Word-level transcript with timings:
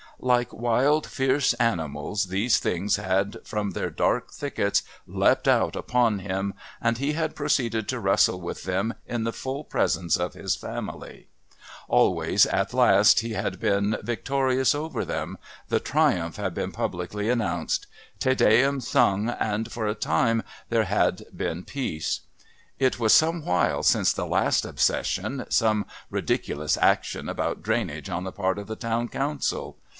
Like 0.19 0.53
wild 0.53 1.07
fierce 1.07 1.53
animals 1.55 2.25
these 2.25 2.59
things 2.59 2.97
had 2.97 3.37
from 3.43 3.71
their 3.71 3.89
dark 3.89 4.31
thickets 4.31 4.83
leapt 5.07 5.47
out 5.47 5.75
upon 5.75 6.19
him, 6.19 6.53
and 6.79 6.97
he 6.99 7.13
had 7.13 7.35
proceeded 7.35 7.87
to 7.89 7.99
wrestle 7.99 8.39
with 8.39 8.63
them 8.63 8.93
in 9.07 9.23
the 9.23 9.33
full 9.33 9.63
presence 9.63 10.17
of 10.17 10.33
his 10.35 10.55
family. 10.55 11.27
Always, 11.87 12.45
at 12.47 12.73
last, 12.73 13.21
he 13.21 13.31
had 13.31 13.59
been, 13.59 13.97
victorious 14.03 14.75
over 14.75 15.03
them, 15.05 15.37
the 15.69 15.79
triumph 15.79 16.35
had 16.35 16.53
been 16.53 16.71
publicly 16.71 17.29
announced, 17.29 17.87
"Te 18.19 18.35
Deums" 18.35 18.87
sung, 18.87 19.29
and 19.29 19.71
for 19.71 19.87
a 19.87 19.95
time 19.95 20.43
there 20.69 20.85
had 20.85 21.23
been 21.35 21.63
peace. 21.63 22.21
It 22.77 22.99
was 22.99 23.13
some 23.13 23.43
while 23.43 23.81
since 23.81 24.13
the 24.13 24.27
last 24.27 24.65
obsession, 24.65 25.45
some 25.49 25.85
ridiculous 26.11 26.77
action 26.77 27.29
about 27.29 27.63
drainage 27.63 28.09
on 28.09 28.23
the 28.23 28.31
part 28.31 28.59
of 28.59 28.67
the 28.67 28.75
Town 28.75 29.07
Council. 29.07 29.77